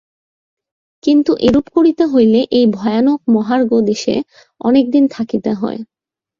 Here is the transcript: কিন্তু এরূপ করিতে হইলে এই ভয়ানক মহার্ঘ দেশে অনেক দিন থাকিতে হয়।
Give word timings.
কিন্তু 1.03 1.31
এরূপ 1.47 1.65
করিতে 1.75 2.03
হইলে 2.05 2.39
এই 2.51 2.65
ভয়ানক 2.71 3.19
মহার্ঘ 3.27 3.71
দেশে 3.89 4.15
অনেক 4.61 4.85
দিন 4.91 5.03
থাকিতে 5.07 5.51
হয়। 5.53 5.79